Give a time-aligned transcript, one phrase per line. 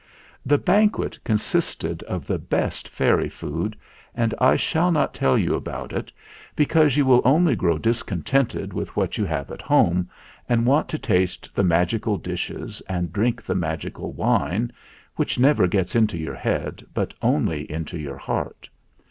[0.43, 3.77] The banquet consisted of the best fairy food,
[4.15, 6.11] and I shall not tell you about it,
[6.55, 9.61] because you ii8 THE FLINT HEART will only grow discontented with what you have at
[9.61, 10.09] home
[10.49, 14.73] and want to taste the magical dishes and drink the magical wine,
[15.17, 18.67] which never gets into your head, but only into your heart.